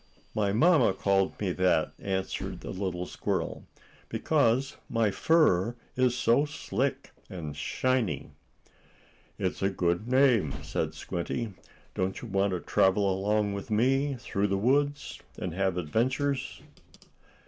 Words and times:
"My 0.33 0.51
mamma 0.51 0.93
called 0.95 1.39
me 1.39 1.51
that," 1.51 1.93
answered 1.99 2.61
the 2.61 2.71
little 2.71 3.05
squirrel, 3.05 3.67
"because 4.09 4.77
my 4.89 5.11
fur 5.11 5.75
is 5.95 6.17
so 6.17 6.43
slick 6.43 7.11
and 7.29 7.55
shiny." 7.55 8.31
"It 9.37 9.45
is 9.51 9.61
a 9.61 9.69
good 9.69 10.07
name," 10.07 10.55
said 10.63 10.95
Squinty. 10.95 11.53
"Don't 11.93 12.19
you 12.19 12.27
want 12.27 12.49
to 12.53 12.61
travel 12.61 13.13
along 13.13 13.53
with 13.53 13.69
me, 13.69 14.15
through 14.19 14.47
the 14.47 14.57
woods, 14.57 15.19
and 15.37 15.53
have 15.53 15.77
adventures?" 15.77 16.63